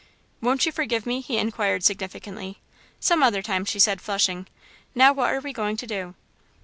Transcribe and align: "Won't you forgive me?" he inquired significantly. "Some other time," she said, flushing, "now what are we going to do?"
"Won't 0.41 0.65
you 0.65 0.71
forgive 0.71 1.05
me?" 1.05 1.21
he 1.21 1.37
inquired 1.37 1.83
significantly. 1.83 2.57
"Some 2.99 3.21
other 3.21 3.43
time," 3.43 3.65
she 3.65 3.77
said, 3.77 4.01
flushing, 4.01 4.47
"now 4.95 5.13
what 5.13 5.31
are 5.31 5.41
we 5.41 5.53
going 5.53 5.77
to 5.77 5.85
do?" 5.85 6.15